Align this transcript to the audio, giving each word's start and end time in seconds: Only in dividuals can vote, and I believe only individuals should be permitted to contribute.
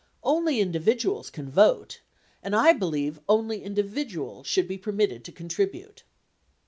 Only 0.23 0.59
in 0.59 0.71
dividuals 0.71 1.31
can 1.31 1.47
vote, 1.47 2.01
and 2.41 2.55
I 2.55 2.73
believe 2.73 3.19
only 3.29 3.61
individuals 3.63 4.47
should 4.47 4.67
be 4.67 4.79
permitted 4.79 5.23
to 5.25 5.31
contribute. 5.31 6.01